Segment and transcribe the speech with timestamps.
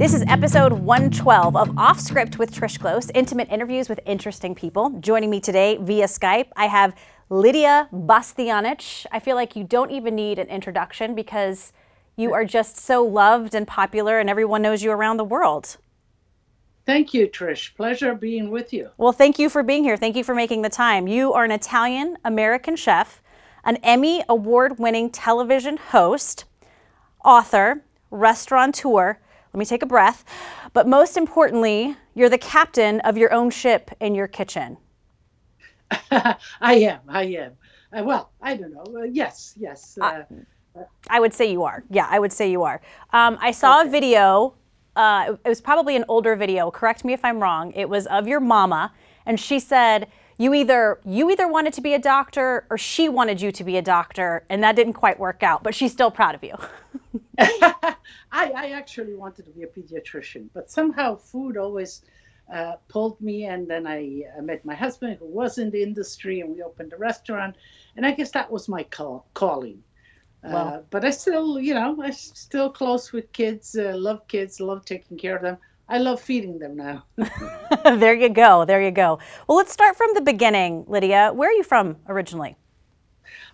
[0.00, 4.88] This is episode 112 of Off Script with Trish Close, intimate interviews with interesting people.
[4.98, 6.94] Joining me today via Skype, I have
[7.28, 9.04] Lidia Bastianich.
[9.12, 11.74] I feel like you don't even need an introduction because
[12.16, 15.76] you are just so loved and popular, and everyone knows you around the world.
[16.86, 17.76] Thank you, Trish.
[17.76, 18.88] Pleasure being with you.
[18.96, 19.98] Well, thank you for being here.
[19.98, 21.08] Thank you for making the time.
[21.08, 23.20] You are an Italian American chef,
[23.64, 26.46] an Emmy award winning television host,
[27.22, 29.18] author, restaurateur.
[29.52, 30.24] Let me take a breath.
[30.72, 34.76] But most importantly, you're the captain of your own ship in your kitchen.
[36.10, 37.00] I am.
[37.08, 37.52] I am.
[37.92, 38.84] Uh, well, I don't know.
[38.94, 39.98] Uh, yes, yes.
[40.00, 40.22] Uh,
[41.08, 41.82] I would say you are.
[41.90, 42.80] Yeah, I would say you are.
[43.12, 43.88] Um, I saw okay.
[43.88, 44.54] a video.
[44.94, 46.70] Uh, it was probably an older video.
[46.70, 47.72] Correct me if I'm wrong.
[47.72, 48.92] It was of your mama,
[49.26, 50.08] and she said
[50.40, 53.76] you either you either wanted to be a doctor or she wanted you to be
[53.76, 55.62] a doctor, and that didn't quite work out.
[55.62, 56.54] But she's still proud of you.
[57.38, 57.94] I,
[58.32, 62.02] I actually wanted to be a pediatrician, but somehow food always
[62.50, 63.44] uh, pulled me.
[63.44, 66.94] And then I uh, met my husband, who was in the industry, and we opened
[66.94, 67.56] a restaurant.
[67.96, 69.82] And I guess that was my call, calling.
[70.42, 73.76] Uh, but I still, you know, I'm still close with kids.
[73.76, 74.58] Uh, love kids.
[74.58, 75.58] Love taking care of them.
[75.90, 77.04] I love feeding them now.
[77.84, 78.64] there you go.
[78.64, 79.18] There you go.
[79.46, 81.32] Well, let's start from the beginning, Lidia.
[81.34, 82.56] Where are you from originally?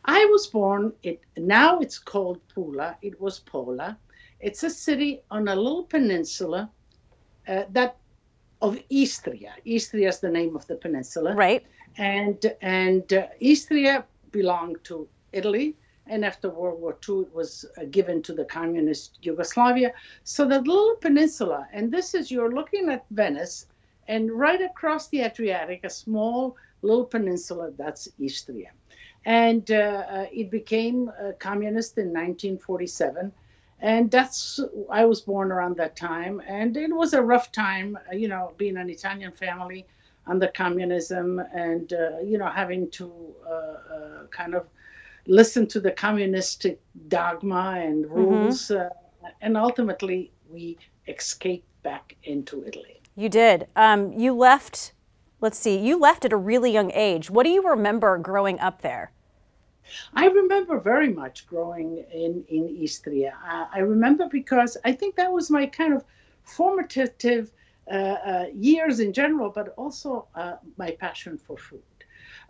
[0.04, 0.92] I was born.
[1.02, 2.96] It now it's called Pula.
[3.02, 3.98] It was Pola
[4.40, 6.70] it's a city on a little peninsula
[7.48, 7.96] uh, that
[8.62, 9.54] of Istria.
[9.64, 11.34] Istria is the name of the peninsula.
[11.34, 11.66] Right.
[11.98, 15.76] And and uh, Istria belonged to Italy,
[16.06, 19.92] and after World War II, it was uh, given to the communist Yugoslavia.
[20.24, 23.66] So the little peninsula, and this is you're looking at Venice,
[24.08, 28.70] and right across the Adriatic, a small little peninsula that's Istria,
[29.24, 33.32] and uh, uh, it became communist in 1947
[33.80, 34.58] and that's
[34.90, 38.52] i was born around that time and it was a rough time uh, you know
[38.56, 39.86] being an italian family
[40.26, 43.12] under communism and uh, you know having to
[43.46, 44.66] uh, uh, kind of
[45.26, 48.14] listen to the communistic dogma and mm-hmm.
[48.14, 49.26] rules mm-hmm.
[49.40, 50.76] and ultimately we
[51.08, 54.92] escaped back into italy you did um, you left
[55.40, 58.82] let's see you left at a really young age what do you remember growing up
[58.82, 59.12] there
[60.14, 63.34] I remember very much growing in, in Istria.
[63.48, 66.04] Uh, I remember because I think that was my kind of
[66.42, 67.52] formative
[67.90, 71.82] uh, uh, years in general, but also uh, my passion for food.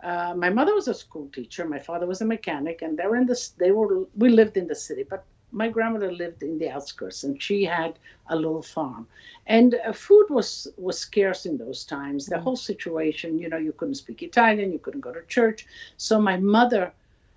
[0.01, 1.65] Uh, my mother was a school teacher.
[1.65, 3.49] My father was a mechanic, and they were in this.
[3.49, 4.05] They were.
[4.15, 7.97] We lived in the city, but my grandmother lived in the outskirts, and she had
[8.29, 9.07] a little farm.
[9.47, 12.25] And uh, food was was scarce in those times.
[12.25, 12.43] The mm.
[12.43, 15.65] whole situation, you know, you couldn't speak Italian, you couldn't go to church.
[15.97, 16.91] So my mother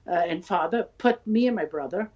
[0.07, 2.11] uh, and father put me and my brother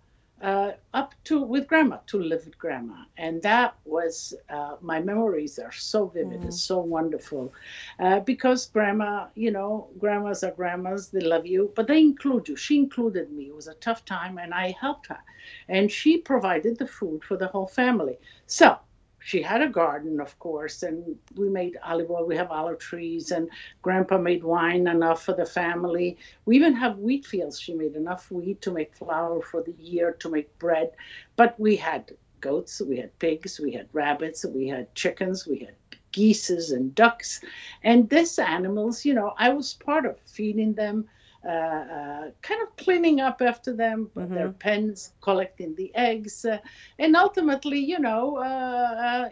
[0.44, 3.04] uh, up to with grandma to live with grandma.
[3.16, 6.46] And that was uh, my memories are so vivid mm.
[6.46, 7.52] it's so wonderful.
[7.98, 12.56] Uh, because grandma you know grandmas are grandmas they love you but they include you.
[12.56, 13.44] She included me.
[13.48, 15.22] It was a tough time and i helped her.
[15.68, 18.18] And she provided the food for the whole family.
[18.46, 18.78] So
[19.24, 22.26] she had a garden, of course, and we made olive oil.
[22.26, 23.48] We have olive trees, and
[23.80, 26.18] Grandpa made wine enough for the family.
[26.44, 27.58] We even have wheat fields.
[27.58, 30.90] She made enough wheat to make flour for the year to make bread.
[31.36, 35.74] But we had goats, we had pigs, we had rabbits, we had chickens, we had
[36.12, 37.40] geese and ducks.
[37.82, 41.08] And these animals, you know, I was part of feeding them
[41.44, 44.34] uh, uh, kind of cleaning up after them, mm-hmm.
[44.34, 46.58] their pens, collecting the eggs, uh,
[46.98, 49.28] and ultimately, you know, uh, uh,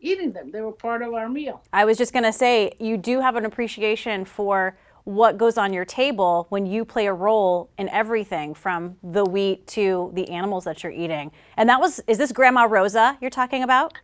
[0.00, 0.50] eating them.
[0.50, 1.62] They were part of our meal.
[1.72, 5.72] I was just going to say, you do have an appreciation for what goes on
[5.72, 10.64] your table when you play a role in everything from the wheat to the animals
[10.64, 11.32] that you're eating.
[11.56, 13.94] And that was, is this Grandma Rosa you're talking about?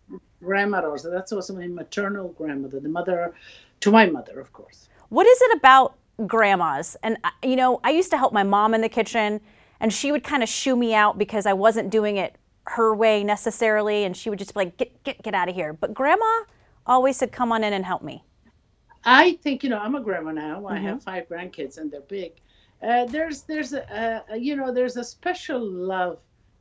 [0.42, 1.10] Grandma Rosa.
[1.10, 3.34] That's also my maternal grandmother, the mother
[3.80, 4.88] to my mother, of course.
[5.08, 5.96] What is it about
[6.26, 6.96] grandmas.
[7.02, 9.40] And, uh, you know, I used to help my mom in the kitchen,
[9.80, 13.24] and she would kind of shoo me out because I wasn't doing it her way
[13.24, 14.04] necessarily.
[14.04, 15.72] And she would just be like, get, get, get out of here.
[15.72, 16.42] But grandma
[16.86, 18.24] always said, come on in and help me.
[19.04, 20.66] I think, you know, I'm a grandma now.
[20.66, 20.86] I mm-hmm.
[20.86, 22.32] have five grandkids and they're big.
[22.82, 26.18] Uh, there's, there's a, a, you know, there's a special love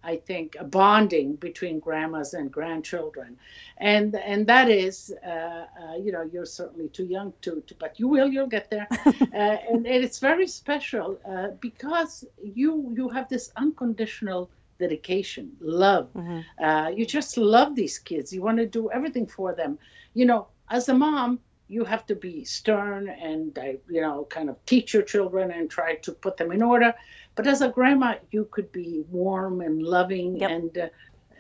[0.08, 3.38] I think, a bonding between grandmas and grandchildren,
[3.78, 8.00] and and that is, uh, uh, you know, you're certainly too young to, to but
[8.00, 13.10] you will, you'll get there, uh, and, and, it's very special uh, because you you
[13.10, 14.50] have this unconditional
[14.80, 16.08] dedication, love.
[16.14, 16.64] Mm-hmm.
[16.64, 18.32] Uh, you just love these kids.
[18.32, 19.78] You want to do everything for them.
[20.14, 24.50] You know, as a mom, you have to be stern and uh, you know kind
[24.50, 26.94] of teach your children and try to put them in order
[27.38, 30.52] but as a grandma you could be warm and loving yep.
[30.52, 30.88] and uh,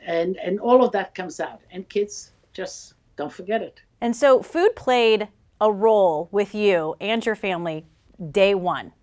[0.05, 4.41] and and all of that comes out and kids just don't forget it and so
[4.41, 5.27] food played
[5.59, 7.85] a role with you and your family
[8.31, 8.93] day one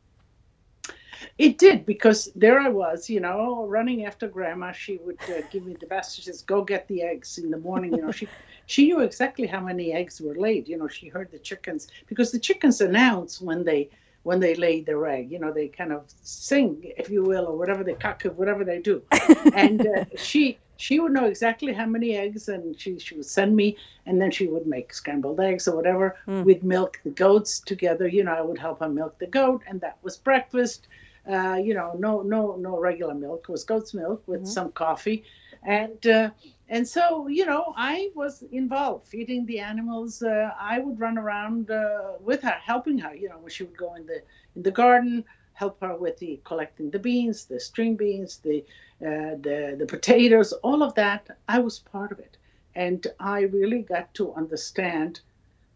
[1.39, 4.73] it did because there I was, you know, running after grandma.
[4.73, 6.15] She would uh, give me the best.
[6.15, 8.29] She says, "Go get the eggs in the morning." You know, she
[8.67, 10.69] she knew exactly how many eggs were laid.
[10.69, 13.91] You know, she heard the chickens because the chickens announce when they
[14.25, 15.31] when they lay their egg.
[15.31, 18.81] You know, they kind of sing, if you will, or whatever they cock, whatever they
[18.81, 19.03] do.
[19.55, 23.55] and uh, she she would know exactly how many eggs, and she she would send
[23.55, 23.77] me,
[24.07, 26.17] and then she would make scrambled eggs or whatever.
[26.27, 26.45] Mm.
[26.45, 28.09] We'd milk the goats together.
[28.09, 30.89] You know, I would help her milk the goat, and that was breakfast.
[31.31, 33.47] Uh, you know, no no no regular milk.
[33.49, 34.51] It was goat's milk with mm-hmm.
[34.51, 35.25] some coffee,
[35.65, 36.31] and uh,
[36.69, 40.23] and so you know I was involved feeding the animals.
[40.23, 43.15] Uh, I would run around uh, with her, helping her.
[43.15, 44.23] You know, when she would go in the
[44.57, 45.25] in the garden,
[45.55, 48.65] help her with the collecting the beans, the string beans, the
[49.01, 51.29] uh, the the potatoes, all of that.
[51.49, 52.37] I was part of it,
[52.75, 55.21] and I really got to understand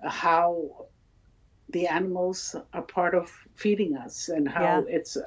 [0.02, 0.86] how
[1.70, 4.96] the animals are part of feeding us and how yeah.
[4.96, 5.26] it's a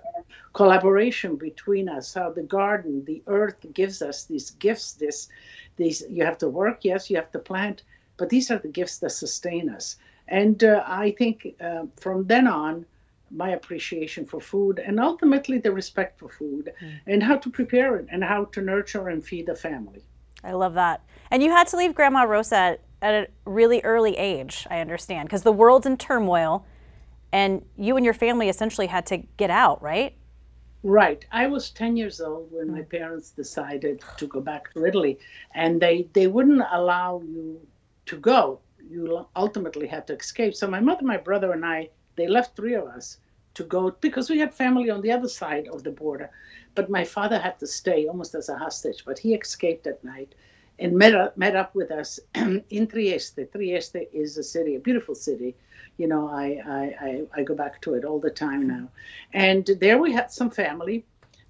[0.53, 5.29] collaboration between us how the garden the earth gives us these gifts this
[5.77, 7.83] these you have to work yes you have to plant
[8.17, 9.97] but these are the gifts that sustain us
[10.27, 12.85] and uh, i think uh, from then on
[13.33, 16.99] my appreciation for food and ultimately the respect for food mm.
[17.07, 20.01] and how to prepare it and how to nurture and feed a family
[20.43, 24.67] i love that and you had to leave grandma rosa at a really early age,
[24.69, 26.65] I understand, because the world's in turmoil
[27.33, 30.15] and you and your family essentially had to get out, right?
[30.83, 31.25] Right.
[31.31, 35.19] I was 10 years old when my parents decided to go back to Italy,
[35.53, 37.61] and they, they wouldn't allow you
[38.07, 38.59] to go.
[38.89, 40.55] You ultimately had to escape.
[40.55, 43.17] So my mother, my brother, and I, they left three of us
[43.53, 46.31] to go because we had family on the other side of the border.
[46.73, 50.33] But my father had to stay almost as a hostage, but he escaped at night
[50.81, 53.51] and met up, met up with us in Trieste.
[53.51, 55.55] Trieste is a city, a beautiful city.
[55.97, 58.89] You know, I, I, I, I, go back to it all the time now.
[59.33, 61.05] And there we had some family,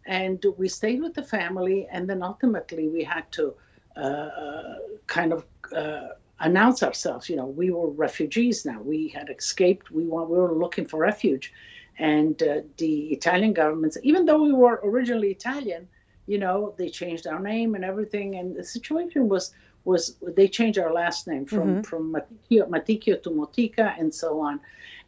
[0.06, 3.54] and we stayed with the family, and then ultimately we had to
[3.96, 4.76] uh, uh,
[5.08, 6.10] kind of uh,
[6.42, 7.30] announce ourselves.
[7.30, 8.82] You know, we were refugees now.
[8.82, 9.92] We had escaped.
[9.92, 11.54] We, were, we were looking for refuge.
[11.98, 15.88] And uh, the Italian governments, even though we were originally Italian,
[16.32, 18.36] you know, they changed our name and everything.
[18.36, 21.82] And the situation was was they changed our last name from mm-hmm.
[21.82, 22.16] from
[22.74, 24.62] Matticchio to Motika and so on,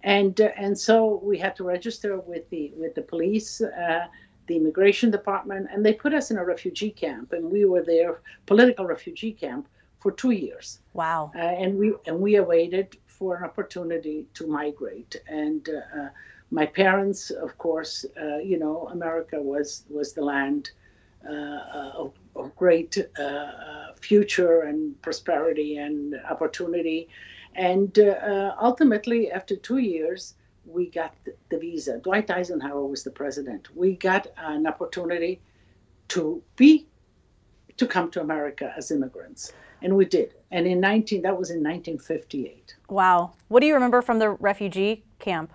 [0.03, 3.61] and uh, and so we had to register with the with the police.
[3.61, 4.07] Uh,
[4.45, 8.19] the immigration department and they put us in a refugee camp and we were there
[8.45, 9.69] political refugee camp
[10.01, 15.15] for two years wow uh, and we and we awaited for an opportunity to migrate
[15.27, 16.09] and uh, uh,
[16.51, 20.71] my parents of course uh, you know america was was the land
[21.27, 27.07] uh, of, of, great uh, future and prosperity and opportunity.
[27.55, 30.35] And uh, ultimately, after two years,
[30.65, 31.15] we got
[31.49, 31.99] the visa.
[31.99, 33.75] Dwight Eisenhower was the president.
[33.75, 35.41] We got an opportunity
[36.09, 36.87] to be
[37.77, 40.35] to come to America as immigrants, and we did.
[40.51, 42.75] And in 19 that was in 1958.
[42.89, 43.33] Wow.
[43.47, 45.51] What do you remember from the refugee camp?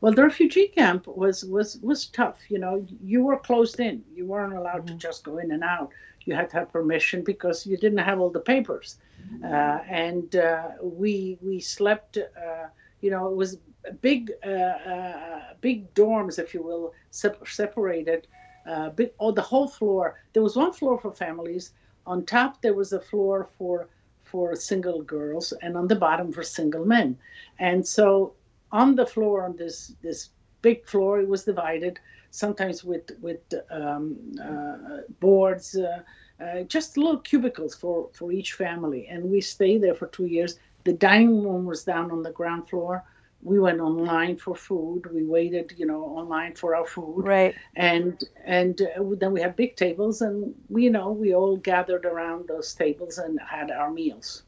[0.00, 2.38] Well, the refugee camp was was was tough.
[2.48, 4.02] You know, you were closed in.
[4.14, 4.98] You weren't allowed mm-hmm.
[4.98, 5.90] to just go in and out.
[6.24, 8.96] You had to have permission because you didn't have all the papers.
[9.22, 9.44] Mm-hmm.
[9.44, 12.16] Uh, and uh, we we slept.
[12.18, 12.66] Uh,
[13.00, 13.58] you know, it was
[14.00, 18.26] big uh, uh, big dorms, if you will, sep- separated.
[18.66, 20.18] Uh, big, oh, the whole floor.
[20.32, 21.72] There was one floor for families.
[22.06, 23.88] On top, there was a floor for
[24.24, 27.18] for single girls, and on the bottom for single men.
[27.58, 28.32] And so
[28.72, 30.30] on the floor on this this
[30.62, 31.20] big floor.
[31.20, 31.98] It was divided
[32.30, 36.02] sometimes with with um, uh, boards, uh,
[36.42, 40.58] uh, just little cubicles for for each family, and we stayed there for two years.
[40.84, 43.04] The dining room was down on the ground floor.
[43.42, 45.06] We went online for food.
[45.12, 47.26] We waited, you know, online for our food.
[47.26, 47.54] Right.
[47.74, 52.04] And and uh, then we had big tables, and we, you know, we all gathered
[52.04, 54.42] around those tables and had our meals.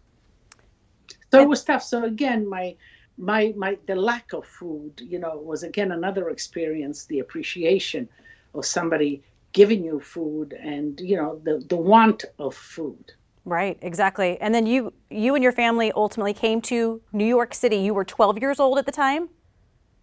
[1.30, 1.82] So it was tough.
[1.82, 2.76] So again, my
[3.18, 8.08] my my the lack of food you know was again another experience the appreciation
[8.54, 13.12] of somebody giving you food and you know the the want of food.
[13.44, 14.40] Right exactly.
[14.40, 17.76] And then you you and your family ultimately came to new york city.
[17.76, 19.28] You were 12 years old at the time?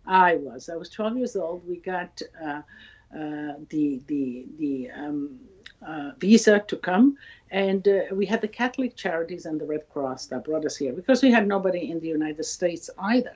[0.05, 0.69] I was.
[0.69, 1.67] I was 12 years old.
[1.67, 2.61] We got uh,
[3.15, 5.39] uh, the the the um,
[5.85, 7.17] uh, visa to come
[7.51, 10.93] and uh, we had the Catholic Charities and the Red Cross that brought us here
[10.93, 13.35] because we had nobody in the United States either.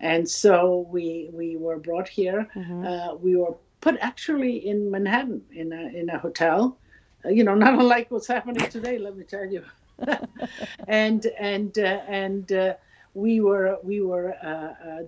[0.00, 2.48] And so we we were brought here.
[2.54, 2.86] Mm-hmm.
[2.86, 6.76] Uh, we were put actually in Manhattan in a in a hotel.
[7.24, 8.98] uh, you know, not unlike what's happening today.
[8.98, 9.62] Let me tell you.
[10.88, 12.74] and and uh, and uh,
[13.14, 14.34] we were we were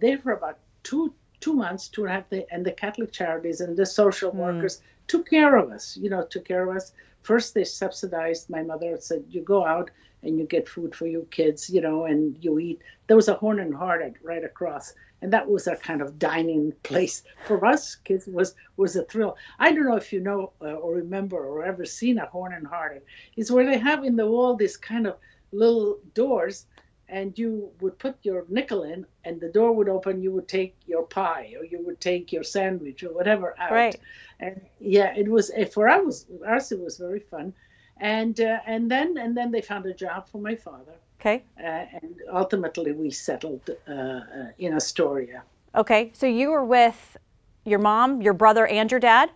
[0.00, 3.76] there for about two two months, two and a half, and the Catholic Charities and
[3.76, 4.36] the social mm.
[4.36, 5.96] workers took care of us.
[5.96, 6.92] You know, took care of us.
[7.22, 8.48] First, they subsidized.
[8.48, 9.90] My mother said, "You go out
[10.22, 13.34] and you get food for your kids, you know, and you eat." There was a
[13.34, 17.96] Horn and Hardart right across, and that was a kind of dining place for us
[17.96, 18.26] kids.
[18.26, 19.36] was was a thrill.
[19.58, 22.66] I don't know if you know uh, or remember or ever seen a Horn and
[22.66, 23.02] Hardart.
[23.36, 25.16] It's where they have in the wall this kind of
[25.50, 26.66] little doors
[27.08, 30.76] and you would put your nickel in and the door would open you would take
[30.86, 33.72] your pie or you would take your sandwich or whatever out.
[33.72, 33.96] Right.
[34.40, 37.54] And yeah it was for us us it was very fun.
[38.00, 40.94] And uh, and then and then they found a job for my father.
[41.20, 41.42] Okay.
[41.58, 44.22] Uh, and ultimately we settled uh, uh,
[44.58, 45.42] in astoria.
[45.74, 47.16] Okay so you were with
[47.64, 49.30] your mom your brother and your dad?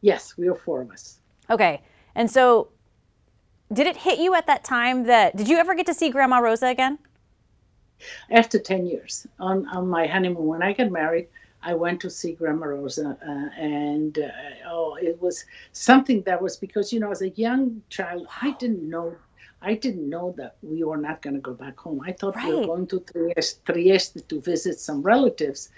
[0.00, 1.18] Yes we were four of us.
[1.50, 1.82] Okay
[2.14, 2.68] and so
[3.72, 6.38] did it hit you at that time that did you ever get to see Grandma
[6.38, 6.98] Rosa again?
[8.30, 11.28] After 10 years on, on my honeymoon, when I got married,
[11.62, 14.28] I went to see Grandma Rosa, uh, and uh,
[14.68, 18.28] oh, it was something that was because you know, as a young child, wow.
[18.42, 19.16] I didn't know,
[19.62, 22.00] I didn't know that we were not going to go back home.
[22.06, 22.46] I thought right.
[22.46, 25.70] we were going to Trieste, Trieste to visit some relatives,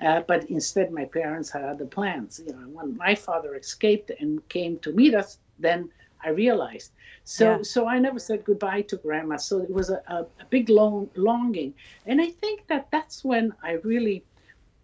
[0.00, 2.40] uh, but instead, my parents had other plans.
[2.44, 5.90] You know, when my father escaped and came to meet us, then
[6.26, 6.92] I realized.
[7.24, 7.62] So yeah.
[7.62, 9.36] so I never said goodbye to grandma.
[9.36, 11.72] So it was a, a, a big long longing,
[12.06, 14.24] and I think that that's when I really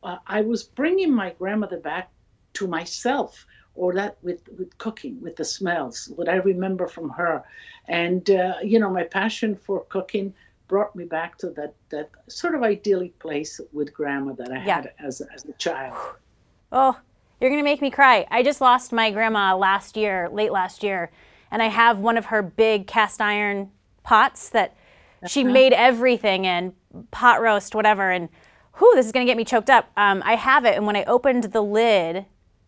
[0.03, 2.11] uh, I was bringing my grandmother back
[2.55, 7.43] to myself, or that with with cooking, with the smells, what I remember from her,
[7.89, 10.33] and uh, you know my passion for cooking
[10.69, 14.77] brought me back to that that sort of idyllic place with grandma that I yeah.
[14.77, 15.97] had as as a child.
[16.71, 16.97] Oh,
[17.41, 18.27] you're gonna make me cry.
[18.31, 21.11] I just lost my grandma last year, late last year
[21.53, 23.71] and I have one of her big cast iron
[24.03, 24.75] pots that
[25.29, 25.53] she uh-huh.
[25.53, 26.73] made everything in
[27.13, 28.11] pot roast, whatever.
[28.11, 28.29] And
[28.79, 29.91] whew, this is gonna get me choked up.
[29.97, 32.25] Um, I have it, and when I opened the lid,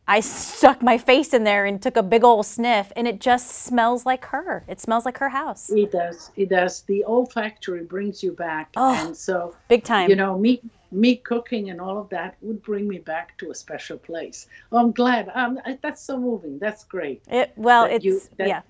[0.07, 3.51] I stuck my face in there and took a big old sniff, and it just
[3.51, 4.65] smells like her.
[4.69, 5.71] It smells like her house.
[5.71, 6.31] It does.
[6.37, 6.83] It does.
[6.83, 10.11] The olfactory brings you back, oh, and so big time.
[10.11, 10.61] You know, me
[10.93, 14.47] me cooking and all of that would bring me back to a special place.
[14.71, 15.29] Oh, I'm glad.
[15.35, 16.59] Um, that's so moving.
[16.61, 17.23] That's great.
[17.27, 18.63] It well, it's you, that, yeah.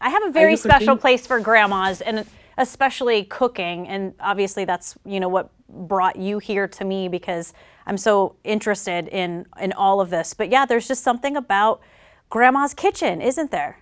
[0.00, 2.26] I have a very special place for grandmas and
[2.56, 7.52] especially cooking and obviously that's you know what brought you here to me because
[7.86, 10.34] I'm so interested in in all of this.
[10.34, 11.80] But yeah, there's just something about
[12.28, 13.78] grandma's kitchen, isn't there?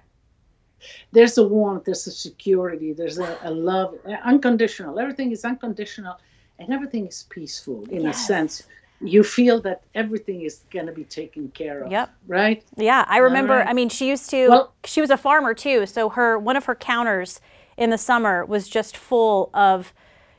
[1.12, 4.98] There's a warmth, there's a security, there's a, a love, unconditional.
[4.98, 6.16] Everything is unconditional
[6.58, 8.22] and everything is peaceful in yes.
[8.22, 8.62] a sense
[9.00, 11.92] you feel that everything is going to be taken care of.
[11.92, 12.10] Yep.
[12.26, 12.64] Right?
[12.76, 13.54] Yeah, I remember.
[13.54, 13.68] Right.
[13.68, 14.48] I mean, she used to.
[14.48, 17.40] Well, she was a farmer too, so her one of her counters
[17.76, 19.92] in the summer was just full of,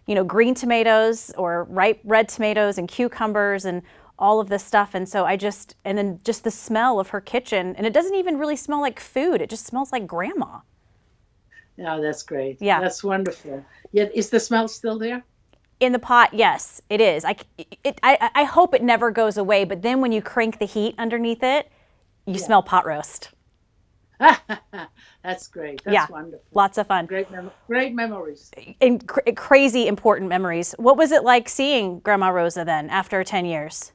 [0.06, 3.82] you know, green tomatoes or ripe red tomatoes and cucumbers and
[4.18, 4.94] all of this stuff.
[4.94, 8.16] And so I just and then just the smell of her kitchen, and it doesn't
[8.16, 9.42] even really smell like food.
[9.42, 10.60] It just smells like grandma.
[11.78, 12.62] Yeah, that's great.
[12.62, 13.64] Yeah, that's wonderful.
[13.94, 15.24] Yet, is the smell still there?
[15.80, 17.24] In the pot, yes, it is.
[17.24, 17.36] I,
[17.86, 20.96] it, I, I hope it never goes away, but then when you crank the heat
[20.98, 21.72] underneath it,
[22.26, 22.40] you yeah.
[22.40, 23.30] smell pot roast.
[25.24, 25.82] That's great.
[25.86, 26.46] That's yeah, wonderful.
[26.54, 27.06] Lots of fun.
[27.06, 28.52] Great, mem- great memories.
[28.82, 30.76] And cr- crazy important memories.
[30.78, 33.94] What was it like seeing Grandma Rosa then after 10 years?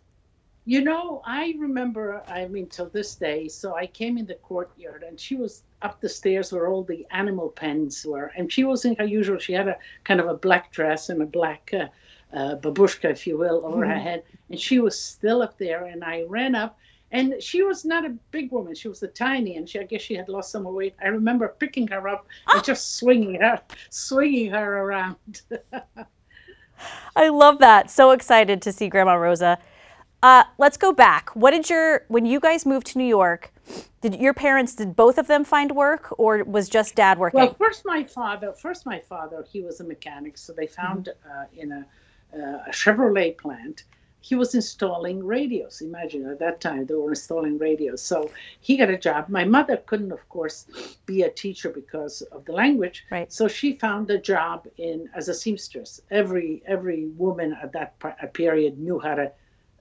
[0.65, 5.03] You know, I remember, I mean, till this day, so I came in the courtyard
[5.07, 8.33] and she was up the stairs where all the animal pens were.
[8.37, 11.23] And she was in her usual, she had a kind of a black dress and
[11.23, 11.87] a black uh,
[12.37, 13.91] uh, babushka, if you will, over mm-hmm.
[13.91, 14.25] her head.
[14.51, 15.85] And she was still up there.
[15.85, 16.79] And I ran up.
[17.13, 18.75] And she was not a big woman.
[18.75, 20.97] She was a tiny, and she, I guess she had lost some weight.
[21.01, 22.63] I remember picking her up and ah!
[22.63, 23.61] just swinging her,
[23.91, 25.43] swinging her around.
[27.15, 27.89] I love that.
[27.89, 29.61] So excited to see Grandma Rosa.
[30.25, 31.29] Uh, let's go back.
[31.37, 33.53] What did your when you guys moved to New York?
[34.01, 37.41] Did your parents did both of them find work, or was just dad working?
[37.41, 38.55] Well, first my father.
[38.55, 39.45] First my father.
[39.53, 41.31] He was a mechanic, so they found mm-hmm.
[41.31, 41.87] uh, in a,
[42.35, 43.85] uh, a Chevrolet plant.
[44.23, 45.83] He was installing radios.
[45.83, 48.01] Imagine at that time they were installing radios.
[48.01, 49.29] So he got a job.
[49.29, 50.65] My mother couldn't, of course,
[51.05, 53.05] be a teacher because of the language.
[53.11, 53.31] Right.
[53.31, 56.01] So she found a job in as a seamstress.
[56.11, 59.31] Every every woman at that period knew how to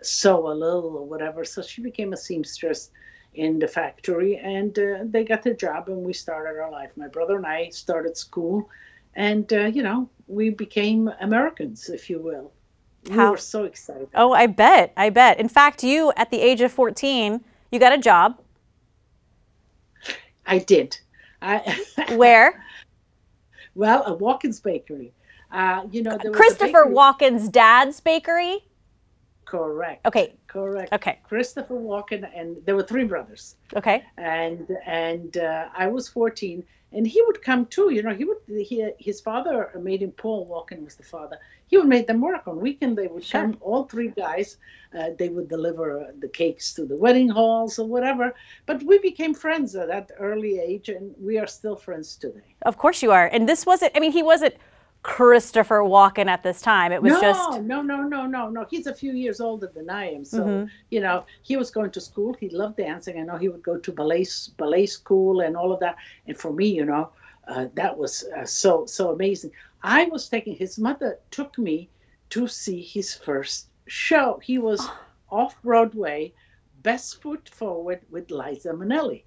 [0.05, 1.43] sew a little or whatever.
[1.45, 2.91] So she became a seamstress
[3.33, 6.91] in the factory and uh, they got the job and we started our life.
[6.95, 8.69] My brother and I started school
[9.15, 12.51] and, uh, you know, we became Americans, if you will.
[13.11, 13.25] How?
[13.25, 14.07] We were so excited.
[14.15, 14.93] Oh, I bet.
[14.95, 15.39] I bet.
[15.39, 18.39] In fact, you, at the age of 14, you got a job.
[20.45, 20.97] I did.
[21.41, 21.77] I,
[22.15, 22.63] Where?
[23.75, 25.13] well, a Walken's Bakery.
[25.51, 28.63] Uh, you know, there was a Christopher Walken's dad's bakery.
[29.53, 30.03] Correct.
[30.07, 30.33] Okay.
[30.47, 30.91] Correct.
[30.93, 31.19] Okay.
[31.23, 33.55] Christopher Walken, and there were three brothers.
[33.75, 34.03] Okay.
[34.17, 37.87] and and uh, I was 14, and he would come too.
[37.93, 38.37] You know, he would.
[38.47, 40.11] He, his father made him.
[40.23, 41.37] Paul Walken was the father.
[41.67, 42.97] He would make them work on weekend.
[42.97, 43.41] They would Sure.
[43.41, 43.57] come.
[43.61, 44.57] All three guys.
[44.97, 48.33] Uh, they would deliver the cakes to the wedding halls or whatever.
[48.65, 52.49] But we became friends at that early age, and we are still friends today.
[52.63, 53.27] Of course you are.
[53.27, 53.91] And this wasn't.
[53.95, 54.55] I mean, he wasn't
[55.03, 56.91] Christopher Walken at this time.
[56.93, 57.61] It was no, just.
[57.61, 58.65] no, no, no, no, no.
[58.69, 60.23] He's a few years older than I am.
[60.25, 60.69] So, Mhm.
[60.91, 62.33] you know, he was going to school.
[62.33, 63.19] He loved dancing.
[63.19, 64.25] I know he would go to ballet
[64.57, 65.97] ballet school and all of that.
[66.25, 67.09] And for me, you know,
[67.47, 69.51] uh, that was uh, so so amazing.
[69.83, 71.89] I was taking his mother took me
[72.29, 74.39] to see his first show.
[74.41, 74.79] He was
[75.29, 76.33] off Broadway,
[76.81, 79.23] best foot forward with Liza Minnelli.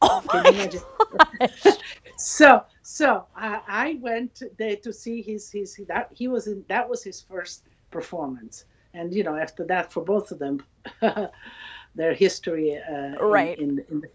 [0.00, 0.80] Oh Can my you imagine?
[1.40, 1.74] gosh.
[2.16, 6.88] so so I, I went there to see his his that he was in that
[6.88, 8.64] was his first performance
[8.94, 10.62] and you know after that for both of them
[11.94, 13.58] their history uh, Right.
[13.58, 14.08] in, in the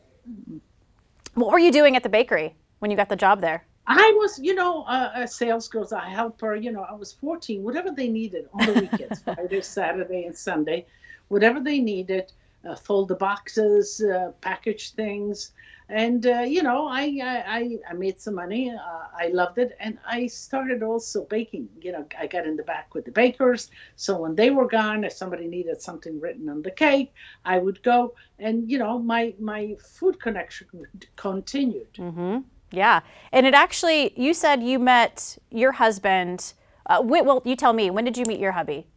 [1.36, 3.66] What were you doing at the bakery when you got the job there?
[3.88, 6.56] I was, you know, uh, a sales girl, a helper.
[6.56, 7.64] You know, I was 14.
[7.64, 10.86] Whatever they needed on the weekends, Friday, Saturday, and Sunday,
[11.28, 12.32] whatever they needed,
[12.68, 15.52] uh, fold the boxes, uh, package things,
[15.90, 18.72] and uh, you know, I, I I made some money.
[18.72, 21.70] Uh, I loved it, and I started also baking.
[21.82, 23.70] You know, I got in the back with the bakers.
[23.96, 27.14] So when they were gone, if somebody needed something written on the cake,
[27.46, 30.68] I would go, and you know, my my food connection
[31.16, 31.94] continued.
[31.96, 32.40] Mm-hmm.
[32.74, 33.02] Yeah.
[33.32, 36.54] And it actually, you said you met your husband.
[36.88, 38.88] Uh, well, you tell me, when did you meet your hubby?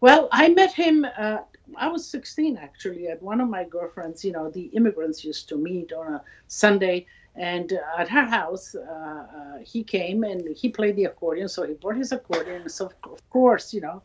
[0.00, 1.06] Well, I met him.
[1.76, 4.24] I was 16 actually at one of my girlfriends.
[4.24, 7.06] You know, the immigrants used to meet on a Sunday,
[7.36, 11.48] and uh, at her house, uh, uh, he came and he played the accordion.
[11.48, 12.68] So he brought his accordion.
[12.68, 14.02] So of course, you know,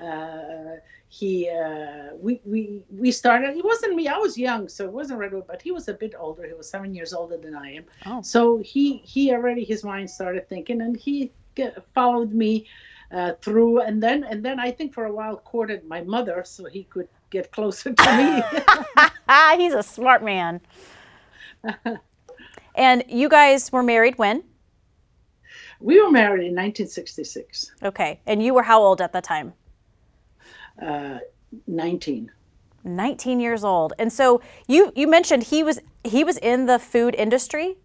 [0.00, 0.76] uh,
[1.08, 3.56] he uh, we we we started.
[3.56, 4.06] It wasn't me.
[4.08, 5.42] I was young, so it wasn't right away.
[5.46, 6.46] But he was a bit older.
[6.46, 7.84] He was seven years older than I am.
[8.06, 8.22] Oh.
[8.22, 11.32] So he he already his mind started thinking, and he
[11.94, 12.66] followed me
[13.12, 16.64] uh, through, and then and then I think for a while courted my mother so
[16.66, 18.42] he could get closer to me.
[19.56, 20.60] He's a smart man.
[22.74, 24.44] and you guys were married when?
[25.80, 28.20] we were married in 1966, Okay.
[28.26, 29.54] And you were how old at the time?
[30.80, 31.18] uh,
[31.66, 32.30] 19.
[32.84, 33.92] 19 years old.
[33.98, 37.76] And so you you mentioned he was he was in the food industry?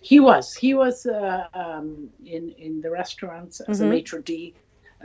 [0.00, 4.54] He was he was uh, um, in in the restaurants as a maitre d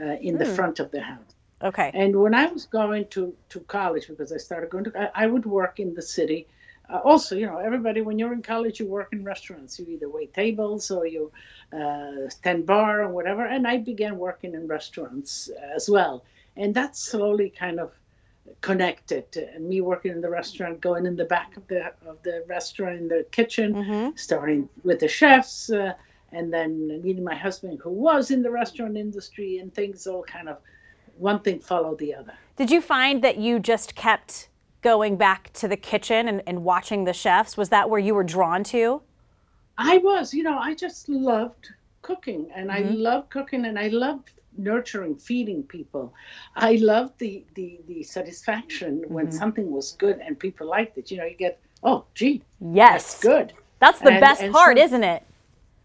[0.00, 1.34] uh, in the front of the house.
[1.62, 1.90] Okay.
[1.94, 5.26] And when I was going to, to college, because I started going to, I, I
[5.26, 6.46] would work in the city.
[6.88, 9.78] Uh, also, you know, everybody, when you're in college, you work in restaurants.
[9.78, 11.32] You either wait tables or you
[11.72, 13.46] uh, stand bar or whatever.
[13.46, 16.24] And I began working in restaurants as well.
[16.56, 17.92] And that slowly kind of
[18.60, 19.24] connected.
[19.36, 22.96] Uh, me working in the restaurant, going in the back of the of the restaurant,
[22.98, 24.18] in the kitchen, Mhm.
[24.18, 25.94] starting with the chefs, uh,
[26.32, 30.48] and then meeting my husband, who was in the restaurant industry, and things all kind
[30.48, 30.58] of
[31.18, 32.34] one thing followed the other.
[32.56, 34.48] Did you find that you just kept
[34.82, 37.56] going back to the kitchen and, and watching the chefs?
[37.56, 39.02] Was that where you were drawn to?
[39.78, 41.70] I was, you know, I just loved
[42.02, 46.12] cooking and I loved cooking and I loved nurturing, feeding people.
[46.54, 51.10] I loved the the, the satisfaction when something was good and people liked it.
[51.10, 53.14] You know, you get, oh, gee, Yes.
[53.14, 53.52] that's good.
[53.78, 55.22] That's the And- best and part, so- isn't it?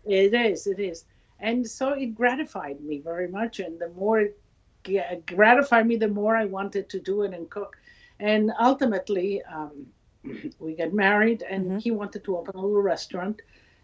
[0.05, 1.05] It is, it is.
[1.39, 3.59] And so it gratified me very much.
[3.59, 4.39] And the more it
[4.83, 7.77] g- gratified me, the more I wanted to do it and cook.
[8.19, 9.87] And ultimately, um,
[10.59, 13.41] we got married, and he wanted to open a little restaurant.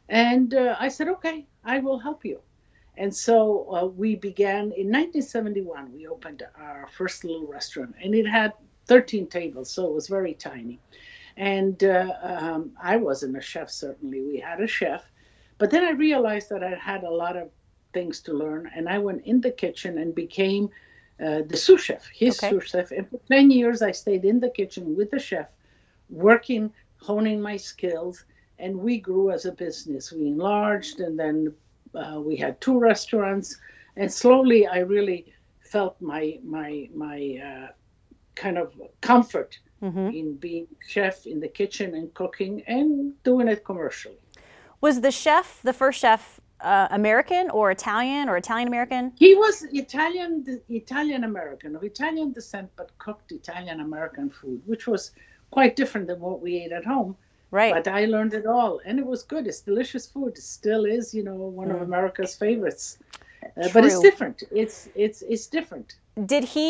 [0.09, 2.39] And uh, I said, okay, I will help you.
[2.97, 5.93] And so uh, we began in 1971.
[5.93, 8.53] We opened our first little restaurant, and it had
[8.87, 10.79] 13 tables, so it was very tiny.
[11.37, 14.21] And uh, um, I wasn't a chef, certainly.
[14.21, 15.11] We had a chef.
[15.59, 17.49] But then I realized that I had a lot of
[17.93, 20.69] things to learn, and I went in the kitchen and became
[21.23, 22.49] uh, the sous chef, his Okay.
[22.49, 22.91] sous chef.
[22.91, 25.47] And for 10 years, I stayed in the kitchen with the chef,
[26.09, 28.25] working, honing my skills,
[28.59, 30.11] and we grew as a business.
[30.11, 31.53] We enlarged, and then
[31.95, 33.59] uh, we had two restaurants,
[33.95, 37.67] and slowly I really felt my my my uh,
[38.35, 43.63] kind of comfort hmm in being chef in the kitchen and cooking and doing it
[43.63, 44.19] commercially.
[44.81, 49.11] Was the chef, the first chef, uh, American or Italian or Italian American?
[49.17, 55.11] He was Italian, Italian American, of Italian descent, but cooked Italian American food, which was
[55.51, 57.15] quite different than what we ate at home.
[57.57, 57.73] Right.
[57.73, 59.47] But I learned it all, and it was good.
[59.47, 60.33] It's delicious food.
[60.41, 62.99] It still is, you know, one of America's favorites.
[63.43, 64.43] Uh, but it's different.
[64.51, 65.95] It's it's it's different.
[66.33, 66.67] Did he?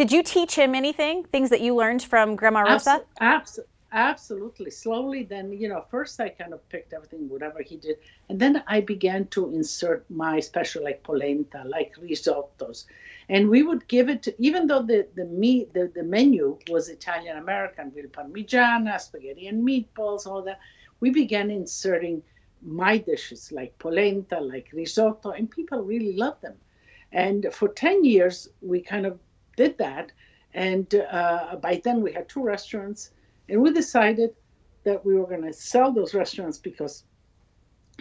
[0.00, 1.16] Did you teach him anything?
[1.34, 2.94] Things that you learned from Grandma Rosa?
[3.20, 3.60] Abs- abs-
[3.94, 4.70] absolutely.
[4.70, 7.96] Slowly, then you know, first I kind of picked everything, whatever he did,
[8.28, 12.84] and then I began to insert my special, like polenta, like risottos,
[13.28, 14.22] and we would give it.
[14.24, 19.46] To, even though the the meat, the, the menu was Italian American, with parmigiana, spaghetti
[19.46, 20.60] and meatballs, all that,
[21.00, 22.22] we began inserting
[22.62, 26.56] my dishes like polenta, like risotto, and people really loved them.
[27.12, 29.18] And for 10 years, we kind of
[29.56, 30.12] did that.
[30.52, 33.10] And uh, by then, we had two restaurants,
[33.48, 34.34] and we decided
[34.84, 37.04] that we were going to sell those restaurants because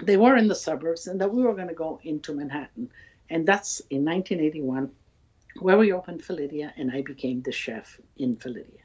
[0.01, 2.89] they were in the suburbs and that we were going to go into Manhattan.
[3.29, 4.91] And that's in 1981
[5.59, 8.81] where we opened Felidia, and I became the chef in Felidia.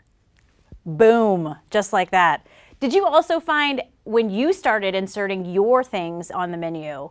[0.85, 2.47] Boom, just like that.
[2.81, 7.11] Did you also find when you started inserting your things on the menu,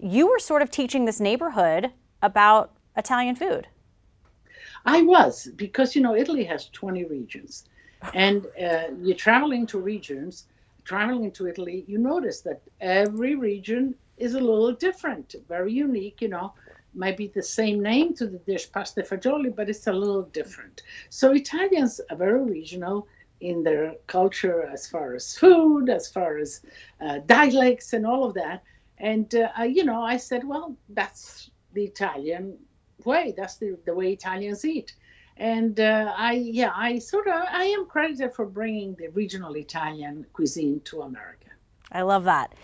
[0.00, 3.68] you were sort of teaching this neighborhood about Italian food?
[4.84, 7.64] I was because you know Italy has 20 regions,
[8.14, 10.46] and uh, you're traveling to regions,
[10.84, 11.84] traveling to Italy.
[11.86, 16.20] You notice that every region is a little different, very unique.
[16.20, 16.54] You know,
[16.94, 20.82] might be the same name to the dish pasta fagioli, but it's a little different.
[21.10, 23.06] So Italians are very regional
[23.40, 26.62] in their culture as far as food, as far as
[27.00, 28.62] uh, dialects, and all of that.
[28.98, 32.56] And uh, I, you know, I said, well, that's the Italian
[33.04, 33.34] way.
[33.36, 34.94] That's the, the way Italians eat.
[35.36, 40.24] And uh, I, yeah, I sort of, I am credited for bringing the regional Italian
[40.32, 41.48] cuisine to America.
[41.92, 42.54] I love that.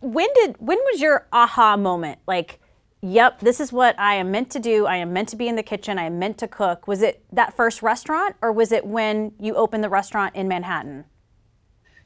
[0.00, 2.18] When did when was your aha moment?
[2.26, 2.60] Like,
[3.00, 4.86] yep, this is what I am meant to do.
[4.86, 5.98] I am meant to be in the kitchen.
[5.98, 6.86] I am meant to cook.
[6.86, 11.04] Was it that first restaurant, or was it when you opened the restaurant in Manhattan?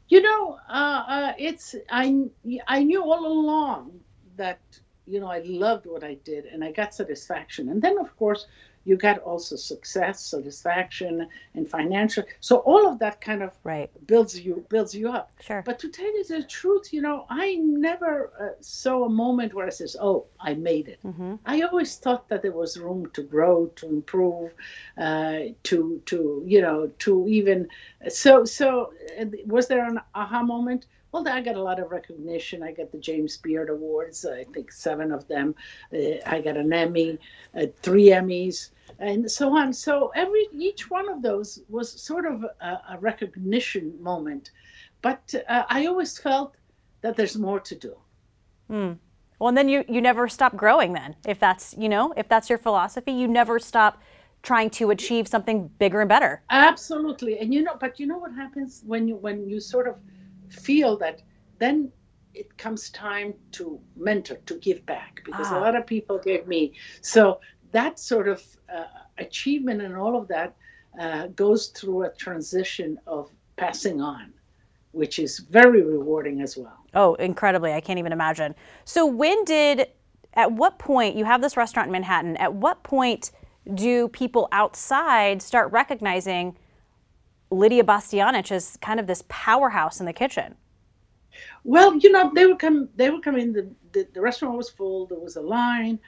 [0.09, 2.25] You know, uh, uh, it's I
[2.66, 4.01] I knew all along
[4.37, 4.61] that
[5.07, 8.47] you know I loved what I did and I got satisfaction, and then of course
[8.88, 12.24] you got also success, satisfaction, and financial.
[12.40, 13.90] So all of that kind of Right.
[14.07, 15.27] builds you builds you up.
[15.40, 15.62] Sure.
[15.66, 19.66] But to tell you the truth, you know, I never uh, saw a moment where
[19.66, 21.01] I says, "Oh, I made it."
[21.46, 24.55] I always thought that there was room to grow, to improve,
[25.07, 27.68] uh, to to you know, to even.
[28.09, 28.92] So so,
[29.46, 30.87] was there an aha moment?
[31.12, 32.62] Well, I got a lot of recognition.
[32.62, 34.27] I got the James Beard Awards.
[34.27, 35.55] I think seven of them.
[35.92, 37.18] Uh, I got an Emmy,
[37.59, 39.73] uh, three Emmys, and so on.
[39.73, 44.51] So every each one of those was sort of a, a recognition moment.
[45.01, 46.57] But uh, I always felt
[47.01, 47.97] that there's more to do.
[49.38, 50.92] Well, and then you you never stop growing.
[50.92, 54.03] Then, if that's you know if that's your philosophy, you never stop
[54.42, 56.42] trying to achieve something bigger and better.
[56.51, 59.97] Absolutely, and you know, but you know what happens when you when you sort of
[60.51, 61.23] feel that,
[61.59, 61.91] then
[62.35, 65.59] it comes time to mentor, to give back, because Ah.
[65.59, 66.73] a lot of people gave me.
[67.01, 67.41] So
[67.73, 68.85] that sort of uh,
[69.19, 70.55] achievement and all of that
[71.01, 74.33] uh, goes through a transition of passing on,
[74.93, 76.79] which is very rewarding as well.
[76.95, 77.73] Oh, incredibly!
[77.73, 78.55] I can't even imagine.
[78.85, 79.89] So, when did,
[80.35, 82.37] at what point you have this restaurant in Manhattan?
[82.39, 83.31] At what point
[83.75, 86.57] do people outside start recognizing
[87.51, 90.57] Lidia Bastianich as kind of this powerhouse in the kitchen?
[91.65, 92.89] Well, you know, they would come.
[92.97, 93.53] They would come in.
[93.53, 95.07] The, the, the restaurant was full.
[95.07, 95.99] There was a line.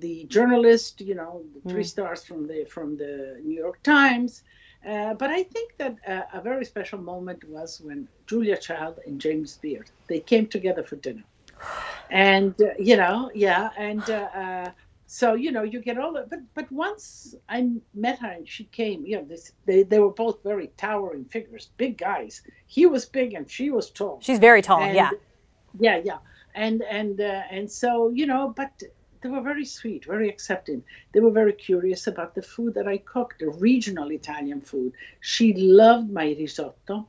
[0.00, 4.42] The journalist, you know, the three stars from the from the New York Times.
[4.86, 9.20] Uh, but I think that uh, a very special moment was when Julia Child and
[9.20, 11.24] James Beard they came together for dinner,
[12.10, 14.70] and uh, you know, yeah, and uh, uh,
[15.10, 16.30] so you know, you get all that.
[16.30, 20.12] But but once I met her and she came, you know, this, they they were
[20.12, 22.42] both very towering figures, big guys.
[22.66, 24.20] He was big and she was tall.
[24.20, 24.82] She's very tall.
[24.82, 25.10] And- yeah.
[25.78, 26.18] yeah yeah
[26.54, 28.82] and and uh, and so you know but
[29.20, 32.98] they were very sweet very accepting they were very curious about the food that i
[32.98, 37.08] cooked the regional italian food she loved my risotto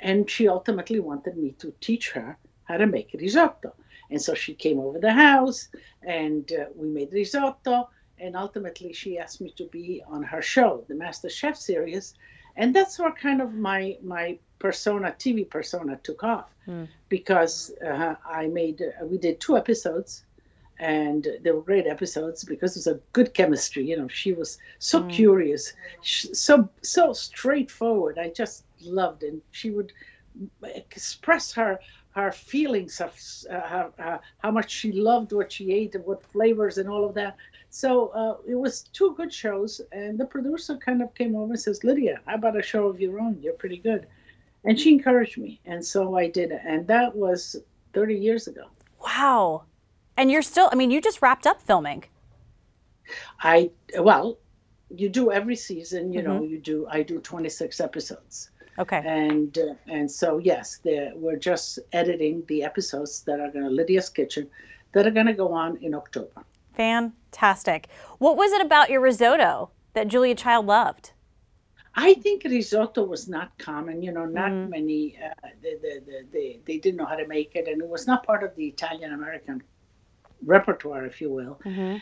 [0.00, 3.72] and she ultimately wanted me to teach her how to make risotto
[4.10, 5.68] and so she came over the house
[6.02, 7.88] and uh, we made risotto
[8.18, 12.14] and ultimately she asked me to be on her show the master chef series
[12.56, 16.48] and that's where kind of my my persona tv persona took off
[17.08, 20.24] because uh, I made uh, we did two episodes,
[20.80, 23.84] and they were great episodes because it was a good chemistry.
[23.84, 28.18] You know, she was so curious, sh- so so straightforward.
[28.18, 29.28] I just loved, it.
[29.32, 29.92] and she would
[30.62, 31.78] express her
[32.16, 33.12] her feelings of
[33.50, 37.04] uh, how, uh, how much she loved what she ate and what flavors and all
[37.04, 37.36] of that.
[37.70, 41.60] So uh, it was two good shows, and the producer kind of came over and
[41.60, 43.38] says, "Lidia, how about a show of your own?
[43.40, 44.06] You're pretty good."
[44.66, 47.56] and she encouraged me, and so I did it, and that was
[47.94, 48.64] 30 years ago.
[49.00, 49.62] Wow.
[50.16, 52.04] And you're still, I mean, you just wrapped up filming.
[53.40, 54.38] I, well,
[54.90, 58.50] you do every season, you know, you do, I do 26 episodes.
[58.78, 59.02] Okay.
[59.04, 64.08] And uh, and so yes, we're just editing the episodes that are going to Lidia's
[64.08, 64.48] Kitchen,
[64.92, 66.44] that are going to go on in October.
[66.74, 67.88] Fantastic.
[68.18, 71.12] What was it about your risotto that Julia Child loved?
[71.94, 74.02] I think risotto was not common.
[74.02, 75.18] You know, not many.
[75.18, 78.06] Uh, the, the, the, they they didn't know how to make it, and it was
[78.06, 79.62] not part of the Italian American
[80.44, 81.58] repertoire, if you will.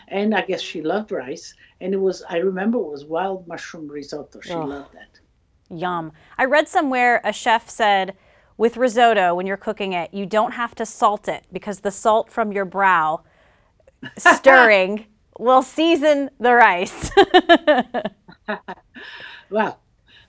[0.09, 2.25] And I guess she loved rice, and it was.
[2.29, 4.41] I remember it was wild mushroom risotto.
[4.41, 4.69] She Ugh.
[4.69, 5.21] loved that.
[5.79, 6.13] Yum.
[6.39, 8.17] I read somewhere a chef said
[8.57, 12.31] with risotto, when you're cooking it, you don't have to salt it because the salt
[12.31, 13.23] from your brow
[14.17, 15.07] stirring
[15.39, 17.11] will season the rice.
[19.51, 19.79] Well,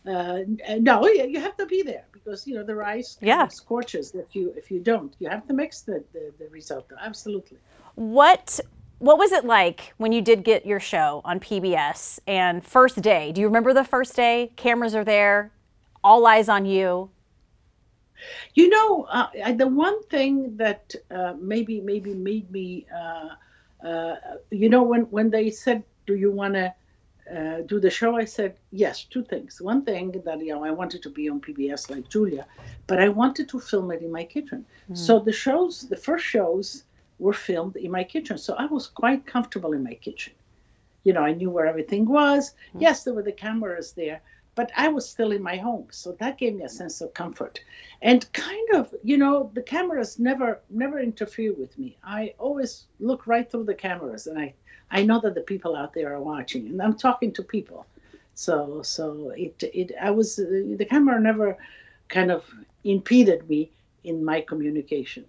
[0.08, 0.40] uh,
[0.80, 3.48] no, you have to be there because you know the rice Yeah.
[3.48, 5.16] scorches if you if you don't.
[5.20, 6.96] You have to mix the, the, the risotto.
[7.02, 7.58] Absolutely.
[7.96, 8.60] what
[9.00, 13.32] what was it like when you did get your show on PBS and first day?
[13.32, 14.52] Do you remember the first day?
[14.56, 15.52] Cameras are there,
[16.04, 17.10] all eyes on you.
[18.54, 23.30] You know, uh, I- the one thing that uh, maybe maybe made me, uh,
[23.86, 24.16] uh,
[24.52, 26.74] you know, when when they said, "Do you want to
[27.36, 29.62] uh, do the show?" I said, "Yes." Two things.
[29.62, 32.46] One thing that you know, I wanted to be on PBS like Julia,
[32.88, 34.66] but I wanted to film it in my kitchen.
[34.94, 36.84] So the shows, the first shows,
[37.20, 38.38] were filmed in my kitchen.
[38.38, 40.34] So I was quite comfortable in my kitchen.
[41.04, 42.54] You know, I knew where everything was.
[42.82, 44.22] Yes, there were the cameras there,
[44.56, 45.88] but I was still in my home.
[45.92, 47.62] So that gave me a sense of comfort.
[48.02, 51.98] And kind of, you know, the cameras never never interfere with me.
[52.04, 54.54] I always look right through the cameras and I
[54.92, 57.86] I know that the people out there are watching and I'm talking to people.
[58.34, 60.46] So so it it I was uh,
[60.82, 61.58] the camera never
[62.08, 62.44] kind of
[62.84, 63.72] impeded me
[64.04, 65.26] in my communication.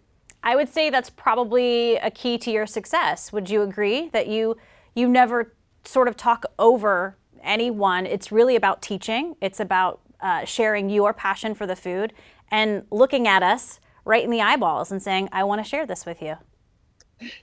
[0.47, 3.33] I would say that's probably a key to your success.
[3.33, 4.57] Would you agree that you
[4.95, 8.07] you never sort of talk over anyone?
[8.07, 9.35] It's really about teaching.
[9.41, 12.13] It's about uh, sharing your passion for the food
[12.49, 16.07] and looking at us right in the eyeballs and saying, "I want to share this
[16.07, 16.37] with you."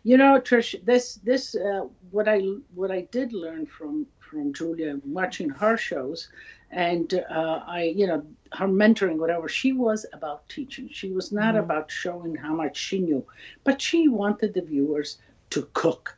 [0.03, 2.39] You know, Trish, this this uh, what I
[2.73, 6.29] what I did learn from from Julia watching her shows,
[6.73, 10.89] and uh, I you know her mentoring whatever she was about teaching.
[10.91, 13.25] She was not about showing how much she knew,
[13.63, 15.17] but she wanted the viewers
[15.51, 16.17] to cook,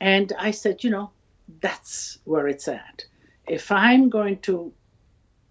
[0.00, 1.10] and I said, you know,
[1.60, 3.04] that's where it's at.
[3.46, 4.72] If I'm going to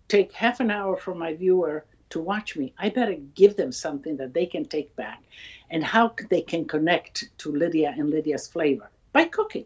[0.08, 4.18] take half an hour from my viewer to watch me, I better give them something
[4.18, 5.24] that they can take back
[5.70, 9.66] and how they can connect to Lidia and Lidia's flavor by cooking.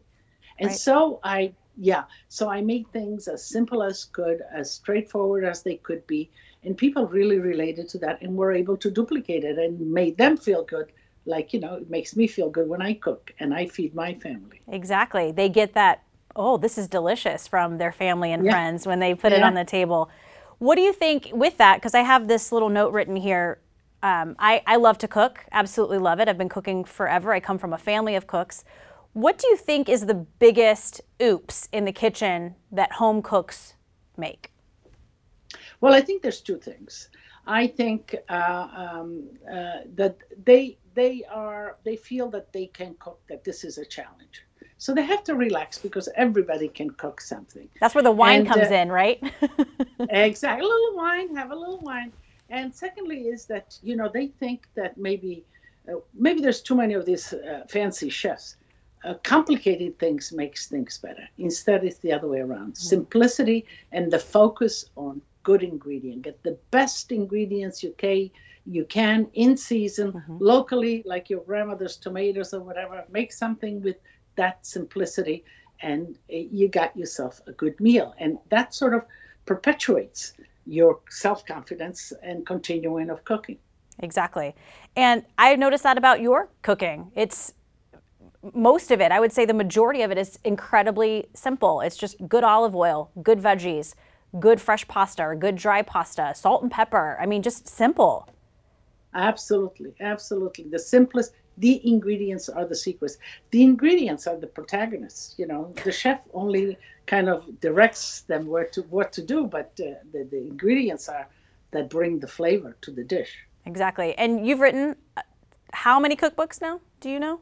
[0.59, 0.77] And Right.
[0.77, 5.75] so I, yeah, so I made things as simple as could, as straightforward as they
[5.75, 6.29] could be.
[6.63, 10.37] And people really related to that and were able to duplicate it and made them
[10.37, 10.91] feel good.
[11.25, 14.15] Like, you know, it makes me feel good when I cook and I feed my
[14.15, 14.61] family.
[14.71, 15.31] Exactly.
[15.31, 16.03] They get that,
[16.35, 18.51] oh, this is delicious from their family and Yeah.
[18.51, 20.09] friends when they put it on the table.
[20.59, 21.75] What do you think with that?
[21.75, 23.59] Because I have this little note written here.
[24.03, 26.27] Um, I, I love to cook, absolutely love it.
[26.29, 27.33] I've been cooking forever.
[27.33, 28.63] I come from a family of cooks.
[29.17, 33.73] What do you think is the biggest oops in the kitchen that home cooks
[34.15, 34.51] make?
[35.81, 37.09] Well, I think there's two things.
[37.47, 43.19] I think uh, um, uh, that they they are they feel that they can cook
[43.27, 44.45] that this is a challenge,
[44.77, 47.67] so they have to relax because everybody can cook something.
[47.81, 49.19] That's where the wine And, comes uh, in, right?
[50.11, 52.13] exactly, a little wine, have a little wine,
[52.51, 55.43] and secondly is that you know they think that maybe
[55.89, 58.57] uh, maybe there's too many of these uh, fancy chefs.
[59.03, 61.27] Uh, complicated things makes things better.
[61.37, 62.75] Instead, it's the other way around.
[62.75, 66.23] Simplicity and the focus on good ingredient.
[66.23, 68.31] Get the best ingredients you can,
[68.65, 73.05] you can in season, locally, like your grandmother's tomatoes or whatever.
[73.09, 73.97] Make something with
[74.35, 75.45] that simplicity,
[75.81, 78.13] and uh, you got yourself a good meal.
[78.19, 79.05] And that sort of
[79.45, 80.33] perpetuates
[80.65, 83.57] your self confidence and continuing of cooking.
[83.99, 84.53] Exactly.
[84.95, 87.11] And I noticed that about your cooking.
[87.15, 87.53] It's
[88.53, 91.81] most of it, I would say the majority of it is incredibly simple.
[91.81, 93.93] It's just good olive oil, good veggies,
[94.39, 97.17] good fresh pasta or good dry pasta, salt and pepper.
[97.19, 98.27] I mean, just simple.
[99.13, 100.65] Absolutely, absolutely.
[100.69, 103.17] The simplest, the ingredients are the secrets.
[103.51, 105.35] The ingredients are the protagonists.
[105.37, 109.71] You know, the chef only kind of directs them where to what to do, but
[109.79, 111.27] uh, the the ingredients are
[111.71, 113.35] that bring the flavor to the dish.
[113.65, 114.15] Exactly.
[114.17, 115.21] And you've written uh,
[115.73, 116.79] how many cookbooks now?
[116.99, 117.39] Do you know?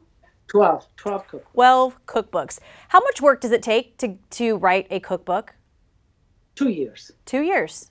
[0.48, 1.52] 12, 12 cook.
[1.52, 2.58] 12 cookbooks.
[2.88, 5.54] How much work does it take to, to write a cookbook?
[6.54, 7.10] Two years.
[7.24, 7.90] Two years.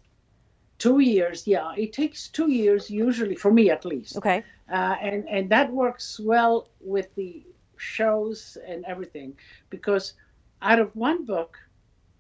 [0.77, 1.47] two years.
[1.47, 4.17] Yeah, it takes two years usually for me at least.
[4.17, 4.43] Okay.
[4.71, 7.45] Uh, and and that works well with the
[7.77, 9.37] shows and everything
[9.69, 10.13] because
[10.61, 11.57] out of one book,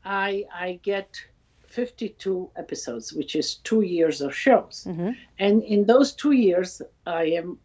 [0.03, 1.09] I I get
[1.67, 4.85] 52 episodes, which is two years of shows.
[4.87, 5.09] Mm-hmm.
[5.39, 7.57] And in those two years, I am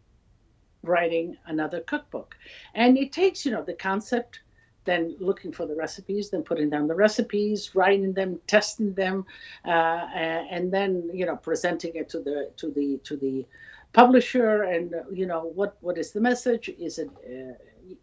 [0.83, 2.35] writing another cookbook.
[2.73, 4.39] And it takes, you know, the concept,
[4.85, 9.25] then looking for the recipes, then putting down the recipes, writing them, testing them,
[9.65, 13.45] uh, and then, you know, presenting it to the to the to the
[13.93, 14.63] publisher.
[14.63, 16.69] And uh, you know, what what is the message?
[16.79, 17.53] Is it uh,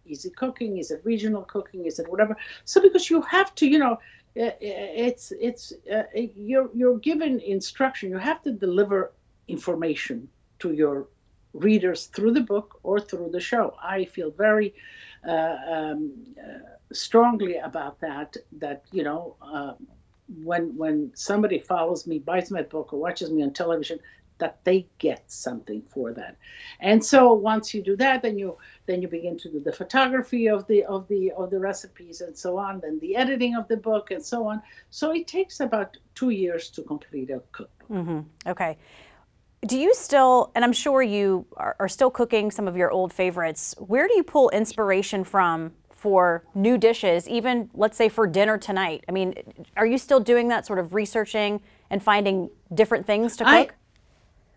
[0.07, 0.79] easy cooking?
[0.79, 1.87] Is it regional cooking?
[1.87, 2.37] Is it whatever?
[2.65, 3.99] So because you have to, you know,
[4.37, 8.11] it's it's uh, you're you're given instruction.
[8.11, 9.13] You have to deliver
[9.49, 10.29] information
[10.61, 11.09] to your
[11.59, 13.75] readers through the book or through the show.
[13.83, 14.75] I feel very
[15.27, 16.59] uh, um, uh,
[16.93, 18.37] strongly about that.
[18.59, 19.75] That you know, uh,
[20.43, 23.99] when when somebody follows me, buys my book, or watches me on television,
[24.39, 26.37] that they get something for that.
[26.81, 30.49] And so once you do that, then you then you begin to do the photography
[30.49, 33.77] of the of the of the recipes and so on, then the editing of the
[33.77, 34.63] book and so on.
[34.91, 37.89] So it takes about two years to complete a cookbook.
[37.91, 38.21] Mm-hmm.
[38.51, 38.79] Okay.
[39.67, 43.13] Do you still, and I'm sure you are, are still cooking some of your old
[43.13, 43.75] favorites.
[43.79, 49.05] Where do you pull inspiration from for new dishes, even let's say for dinner tonight?
[49.09, 49.35] I mean,
[49.77, 53.53] are you still doing that sort of researching and finding different things to cook?
[53.53, 53.69] I,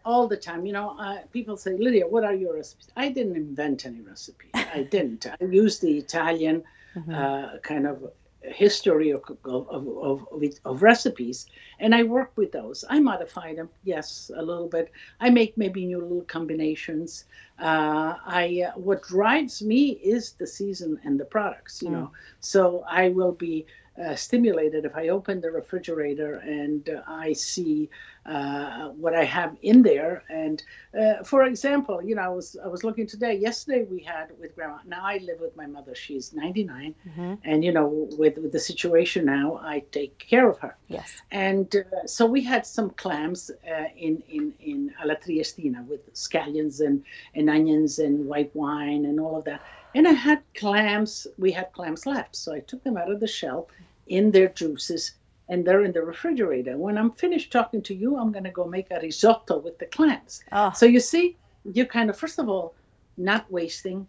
[0.05, 0.65] all the time.
[0.65, 2.89] You know, uh, people say, Lidia, what are your recipes?
[2.95, 4.49] I didn't invent any recipe.
[4.53, 5.25] I didn't.
[5.25, 6.63] I used the Italian
[6.95, 7.13] mm-hmm.
[7.13, 8.11] uh, kind of
[8.43, 10.27] history of, of, of,
[10.65, 11.45] of, recipes
[11.79, 12.83] and I work with those.
[12.89, 14.91] I modify them, yes, a little bit.
[15.19, 17.25] I make maybe new little combinations.
[17.59, 21.93] Uh, I uh, what drives me is the season and the products, you mm.
[21.93, 22.11] know.
[22.39, 23.67] So I will be
[23.99, 27.89] uh, stimulated if I open the refrigerator and uh, I see
[28.25, 30.23] uh, what I have in there.
[30.29, 30.61] And
[30.97, 33.35] uh, for example, you know, I was I was looking today.
[33.35, 34.77] Yesterday we had with grandma.
[34.85, 35.95] Now I live with my mother.
[35.95, 37.33] She's 99, mm-hmm.
[37.43, 40.77] and you know, with, with the situation now, I take care of her.
[40.87, 41.21] Yes.
[41.31, 46.79] And uh, so we had some clams uh, in in in alla triestina with scallions
[46.79, 49.61] and and onions and white wine and all of that.
[49.93, 52.35] And I had clams, we had clams left.
[52.35, 53.67] So I took them out of the shell
[54.07, 55.13] in their juices
[55.49, 56.77] and they're in the refrigerator.
[56.77, 59.85] When I'm finished talking to you, I'm going to go make a risotto with the
[59.85, 60.43] clams.
[60.51, 60.71] Oh.
[60.73, 62.73] So you see, you kind of, first of all,
[63.17, 64.07] not wasting,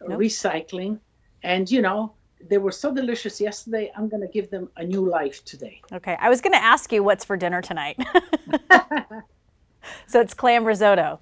[0.00, 0.20] nope.
[0.20, 1.00] recycling.
[1.42, 2.12] And, you know,
[2.48, 3.90] they were so delicious yesterday.
[3.96, 5.80] I'm going to give them a new life today.
[5.92, 6.16] Okay.
[6.20, 7.98] I was going to ask you what's for dinner tonight.
[10.06, 11.18] so it's clam risotto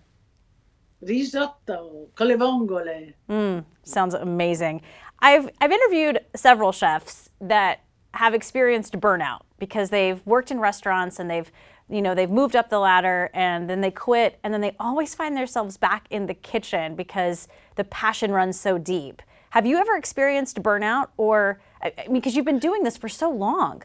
[1.07, 3.15] risotto con le vongole.
[3.29, 4.83] Mm, sounds amazing.
[5.21, 7.81] I've I've interviewed several chefs that
[8.13, 11.51] have experienced burnout because they've worked in restaurants and they've
[11.89, 15.15] you know they've moved up the ladder and then they quit and then they always
[15.15, 19.23] find themselves back in the kitchen because the passion runs so deep.
[19.51, 23.31] Have you ever experienced burnout or I mean because you've been doing this for so
[23.31, 23.83] long?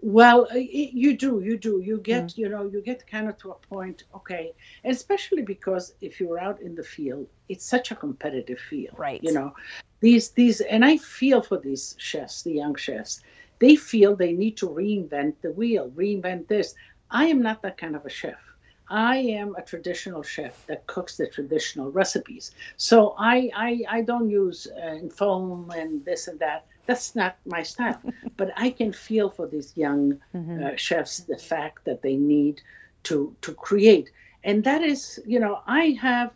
[0.00, 1.80] Well, it, you do, you do.
[1.80, 2.38] You get, mm.
[2.38, 4.52] you know, you get kind of to a point, okay,
[4.84, 9.20] especially because if you're out in the field, it's such a competitive field, right?
[9.22, 9.54] You know,
[10.00, 13.22] these these, and I feel for these chefs, the young chefs.
[13.58, 16.76] They feel they need to reinvent the wheel, reinvent this.
[17.10, 18.38] I am not that kind of a chef.
[18.90, 22.52] I am a traditional chef that cooks the traditional recipes.
[22.76, 27.62] So I I, I don't use uh, foam and this and that that's not my
[27.62, 28.00] style.
[28.36, 30.64] but I can feel for these young mm-hmm.
[30.64, 32.62] uh, chefs the fact that they need
[33.04, 34.10] to to create,
[34.42, 36.32] and that is, you know, I have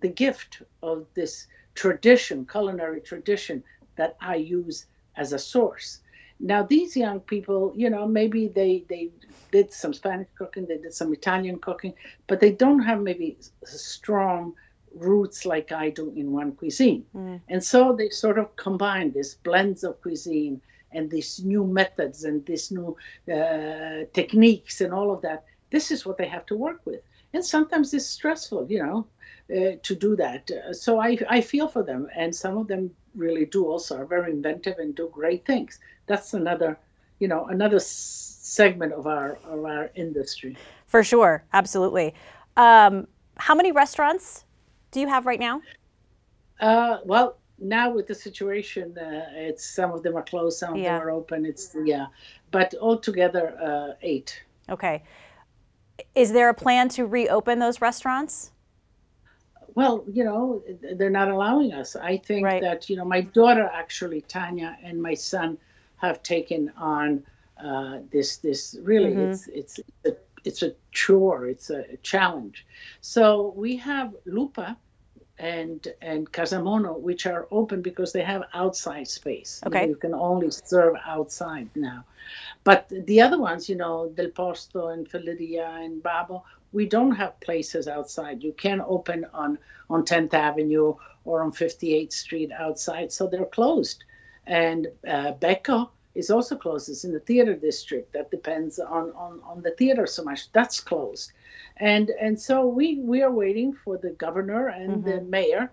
[0.00, 3.62] the gift of this tradition, culinary tradition
[3.96, 6.00] that I use as a source.
[6.38, 9.10] Now these young people, you know, maybe they they
[9.50, 11.94] did some Spanish cooking, they did some Italian cooking,
[12.28, 14.54] but they don't have maybe a strong
[14.98, 17.04] roots like I do in one cuisine.
[17.14, 17.40] Mm.
[17.48, 20.60] And so they sort of combine these blends of cuisine
[20.92, 22.96] and these new methods and these new
[23.32, 25.44] uh, techniques and all of that.
[25.70, 27.02] This is what they have to work with.
[27.34, 29.06] And sometimes it's stressful, you know,
[29.50, 30.50] uh, to do that.
[30.50, 32.08] Uh, so I, I feel for them.
[32.16, 35.78] And some of them really do also are very inventive and do great things.
[36.06, 36.78] That's another,
[37.18, 40.56] you know, another segment of our, of our industry.
[40.86, 41.44] For sure.
[41.52, 42.14] Absolutely.
[42.56, 44.45] Um, how many restaurants
[44.96, 45.60] do you have right now?
[46.58, 50.78] Uh, well, now with the situation, uh, it's some of them are closed, some of
[50.78, 50.98] yeah.
[50.98, 51.44] them are open.
[51.44, 52.06] It's yeah,
[52.50, 54.42] but altogether uh, eight.
[54.70, 55.02] Okay.
[56.14, 58.52] Is there a plan to reopen those restaurants?
[59.74, 60.62] Well, you know,
[60.94, 61.94] they're not allowing us.
[61.94, 62.62] I think right.
[62.62, 65.58] that you know, my daughter actually, Tanya, and my son
[65.98, 67.22] have taken on
[67.62, 68.38] uh, this.
[68.38, 69.32] This really, mm-hmm.
[69.32, 69.80] it's it's
[70.46, 72.64] it's a chore, it's a challenge.
[73.02, 74.78] So we have Lupa
[75.38, 79.62] and and Casa Mono, which are open because they have outside space.
[79.66, 79.80] Okay.
[79.80, 82.04] You, know, you can only serve outside now.
[82.64, 87.38] But the other ones, you know, Del Posto and Felidia and Babbo, we don't have
[87.40, 88.42] places outside.
[88.42, 89.58] You can't open on
[89.88, 94.04] on 10th Avenue or on 58th Street outside, so they're closed.
[94.46, 96.88] And uh, Becco is also closed.
[96.88, 98.12] It's in the theater district.
[98.12, 100.50] That depends on, on, on the theater so much.
[100.52, 101.32] That's closed.
[101.78, 105.08] And and so we, we are waiting for the governor and mm-hmm.
[105.08, 105.70] the mayor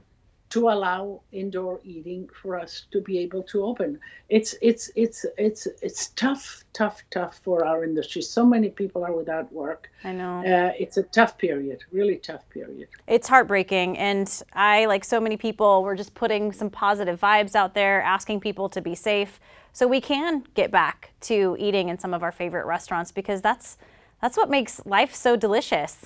[0.54, 4.00] to allow indoor eating for us to be able to open.
[4.30, 8.22] It's it's it's it's it's tough, tough, tough for our industry.
[8.22, 9.90] So many people are without work.
[10.04, 10.42] I know.
[10.42, 12.88] Uh, it's a tough period, really tough period.
[13.08, 17.74] It's heartbreaking, and I, like so many people, we're just putting some positive vibes out
[17.74, 19.40] there, asking people to be safe,
[19.72, 23.80] so we can get back to eating in some of our favorite restaurants because that's
[24.24, 25.98] that's what makes life so delicious.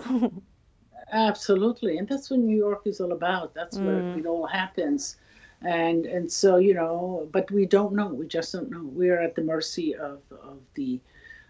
[1.12, 3.54] Absolutely, and that's what New York is all about.
[3.54, 3.86] That's mm.
[3.86, 5.18] where it all happens,
[5.62, 8.08] and and so you know, but we don't know.
[8.08, 8.84] We just don't know.
[8.84, 11.00] We are at the mercy of of the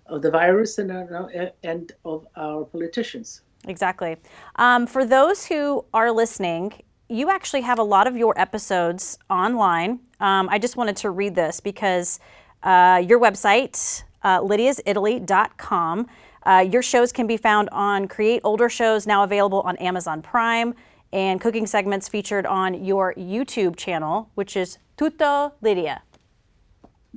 [0.07, 1.27] of the virus and uh,
[1.63, 3.41] and of our politicians.
[3.65, 4.17] Exactly.
[4.57, 6.73] Um, for those who are listening,
[7.07, 10.01] you actually have a lot of your episodes online.
[10.19, 12.19] Um, I just wanted to read this because
[12.61, 16.07] uh, your website, uh, lidiasitaly.com,
[16.47, 20.73] uh, your shows can be found on Create Older Shows, now available on Amazon Prime,
[21.11, 26.01] and cooking segments featured on your YouTube channel, which is Tutto Lidia.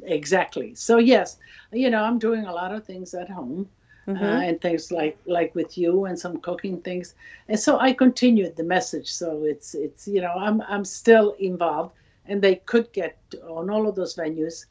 [0.02, 0.74] Exactly.
[0.74, 1.38] So yes,
[1.72, 3.68] you know, I'm doing a lot of things at home.
[4.08, 4.24] Uh, mm-hmm.
[4.24, 7.14] Uh, and things like like with you and some cooking things
[7.48, 11.92] and so i continued the message so it's it's you know i'm i'm still involved
[12.24, 14.64] and they could get on all of those venues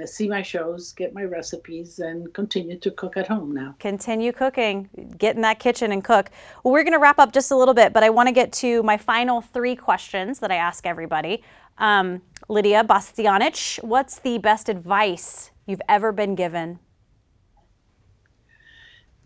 [0.00, 3.74] uh, see my shows, get my recipes, and continue to cook at home now.
[3.78, 4.88] Continue cooking,
[5.18, 6.30] get in that kitchen and cook.
[6.62, 8.52] Well, we're going to wrap up just a little bit, but I want to get
[8.54, 11.42] to my final three questions that I ask everybody.
[11.78, 16.78] Um, Lidia Bastianich, what's the best advice you've ever been given?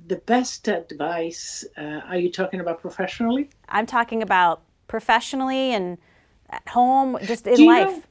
[0.07, 3.51] The best advice, uh, are you talking about professionally?
[3.69, 5.99] I'm talking about professionally and
[6.49, 7.89] at home, just in life.
[7.89, 8.03] Know,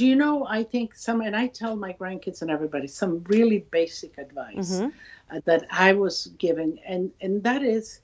[0.00, 3.58] do you know i think some and i tell my grandkids and everybody some really
[3.70, 4.88] basic advice mm-hmm.
[5.30, 8.00] uh, that i was given and and that is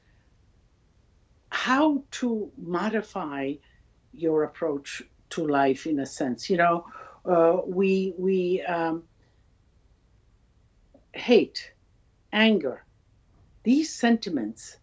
[1.48, 3.54] how to modify
[4.12, 6.84] your approach to life in a sense you know
[7.24, 9.02] uh, we we um,
[11.14, 11.72] hate
[12.30, 12.84] anger
[13.62, 14.76] these sentiments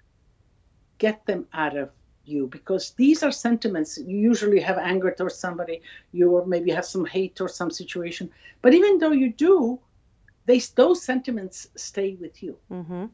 [0.98, 1.92] get them out of
[2.26, 3.98] you because these are sentiments.
[3.98, 8.30] You usually have anger towards somebody you maybe have some hate or some situation
[8.62, 9.80] but even though you do
[10.46, 12.58] they those sentiments stay with you.
[12.72, 13.06] Mm-hmm.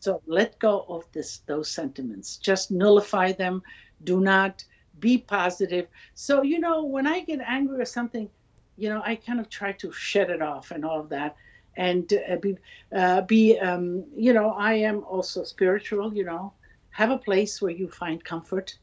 [0.00, 2.36] so let go of this those sentiments.
[2.36, 3.62] Just nullify them.
[4.04, 4.64] Do not
[4.98, 5.88] be positive.
[6.14, 8.28] So you know when i get angry or something
[8.76, 11.36] you know i kind of try to shed it off and all of that.
[11.78, 12.56] And uh, be
[12.90, 16.52] uh, be um, you know i am also spiritual you know
[16.96, 18.78] have a place where you find comfort,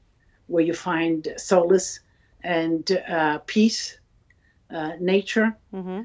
[0.45, 1.99] where you find solace
[2.43, 3.97] and uh, peace,
[4.69, 5.57] uh, nature.
[5.73, 6.01] Mm-hmm.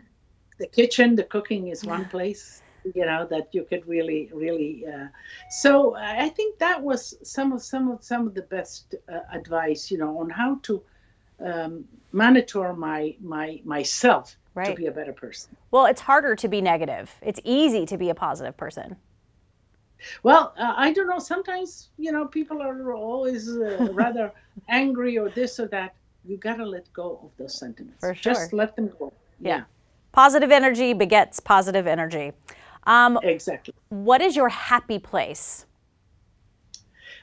[0.59, 2.63] The kitchen, the cooking is one place,
[2.95, 4.87] you know, that you could really, really.
[4.87, 5.09] Uh,
[5.51, 9.91] so I think that was some of some of some of the best uh, advice,
[9.91, 10.83] you know, on how to
[11.45, 14.69] um, monitor my my myself right.
[14.69, 15.55] to be a better person.
[15.73, 17.15] Well, it's harder to be negative.
[17.21, 18.97] It's easy to be a positive person.
[20.23, 21.19] Well, uh, I don't know.
[21.19, 24.33] Sometimes, you know, people are always uh, rather
[24.69, 25.95] angry or this or that.
[26.25, 28.01] You got to let go of those sentiments.
[28.01, 28.35] For sure.
[28.35, 29.13] Just let them go.
[29.41, 29.49] Yeah.
[29.49, 29.65] yeah.
[30.13, 32.33] Positive energy begets positive energy.
[32.85, 33.75] Um, exactly.
[33.89, 35.67] What is your happy place?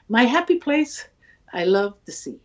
[0.08, 1.08] My happy place,
[1.52, 2.40] I love the sea.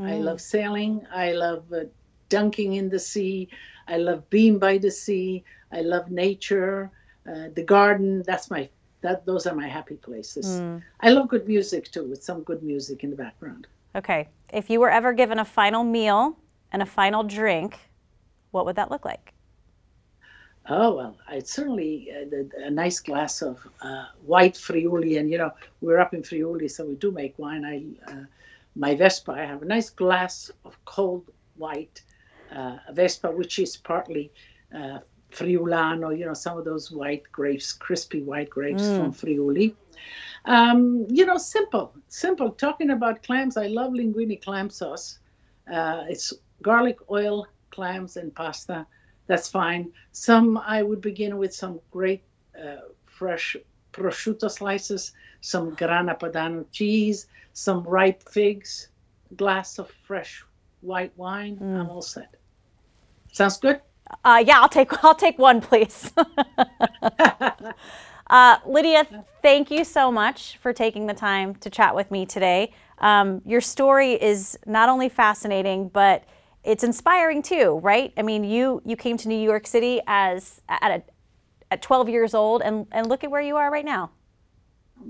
[0.00, 0.08] Mm.
[0.08, 1.06] I love sailing.
[1.12, 1.84] I love uh,
[2.28, 3.48] dunking in the sea.
[3.86, 5.44] I love being by the sea.
[5.70, 6.90] I love nature.
[7.26, 8.68] Uh, the garden, that's my
[9.02, 10.46] that those are my happy places.
[10.46, 10.82] Mm.
[11.00, 13.66] I love good music too, with some good music in the background.
[13.94, 14.28] Okay.
[14.52, 16.36] If you were ever given a final meal
[16.72, 17.78] and a final drink,
[18.50, 19.34] what would that look like?
[20.68, 25.50] Oh well, I'd certainly uh, a nice glass of uh, white Friuli, and you know
[25.80, 27.64] we're up in Friuli, so we do make wine.
[27.64, 28.24] I uh,
[28.76, 32.02] my Vespa, I have a nice glass of cold white
[32.54, 34.30] uh, Vespa, which is partly
[34.74, 35.00] uh,
[35.32, 38.96] Friulano, you know, some of those white grapes, crispy white grapes mm.
[38.98, 39.74] from Friuli.
[40.44, 42.50] Um, you know, simple, simple.
[42.50, 45.18] Talking about clams, I love linguine clam sauce.
[45.72, 48.86] Uh, it's garlic oil, clams, and pasta.
[49.26, 49.92] That's fine.
[50.10, 52.22] Some I would begin with some great
[52.60, 53.56] uh, fresh
[53.92, 58.88] prosciutto slices, some grana padano cheese, some ripe figs,
[59.36, 60.44] glass of fresh
[60.80, 61.58] white wine.
[61.60, 62.34] I'm all set.
[63.32, 63.80] Sounds good?
[64.24, 66.12] Uh, yeah, I'll take I'll take one, please.
[68.28, 69.06] uh, Lidia,
[69.42, 72.72] thank you so much for taking the time to chat with me today.
[72.98, 76.24] Um, your story is not only fascinating, but
[76.64, 78.12] it's inspiring too, right?
[78.16, 81.02] I mean, you you came to New York City as at a,
[81.72, 84.10] at 12 years old, and and look at where you are right now.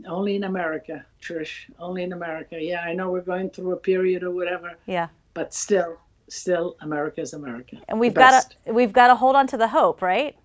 [0.09, 1.70] Only in America, Trish.
[1.78, 2.57] Only in America.
[2.59, 5.98] Yeah, I know we're going through a period or whatever, Yeah, but still,
[6.29, 7.77] still, America is America.
[7.89, 10.37] and we've got to we've got to hold on to the hope, right?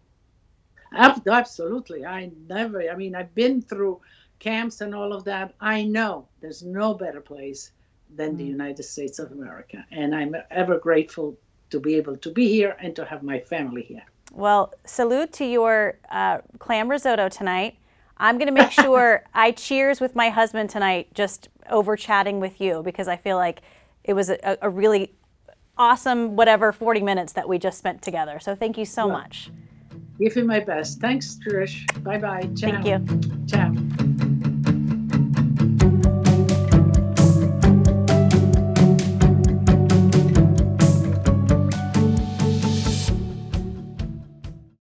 [0.93, 2.05] Absolutely.
[2.05, 3.99] I never, I mean, I've been through
[4.39, 5.53] camps and all of that.
[5.59, 7.71] I know there's no better place
[8.15, 9.85] than the United States of America.
[9.91, 11.37] And I'm ever grateful
[11.69, 14.03] to be able to be here and to have my family here.
[14.33, 17.77] Well, salute to your uh, clam risotto tonight.
[18.17, 22.61] I'm going to make sure I cheers with my husband tonight, just over chatting with
[22.61, 23.61] you, because I feel like
[24.03, 25.13] it was a, a really
[25.77, 28.39] awesome, whatever, 40 minutes that we just spent together.
[28.39, 29.49] So thank you so much.
[30.19, 30.99] Give you my best.
[30.99, 31.85] Thanks, Trish.
[32.03, 32.49] Bye bye.
[32.59, 33.45] Thank you.
[33.47, 34.26] Ciao.